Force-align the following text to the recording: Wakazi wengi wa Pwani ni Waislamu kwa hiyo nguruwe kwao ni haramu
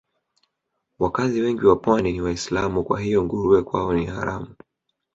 Wakazi 0.99 1.41
wengi 1.41 1.65
wa 1.65 1.75
Pwani 1.75 2.11
ni 2.13 2.21
Waislamu 2.21 2.83
kwa 2.83 2.99
hiyo 3.01 3.23
nguruwe 3.23 3.63
kwao 3.63 3.93
ni 3.93 4.05
haramu 4.05 4.55